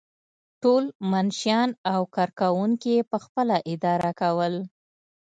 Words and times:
ټول 0.61 0.83
منشیان 1.11 1.69
او 1.93 2.01
کارکوونکي 2.15 2.89
یې 2.97 3.03
پخپله 3.11 3.57
اداره 3.73 4.11
کول. 4.21 4.53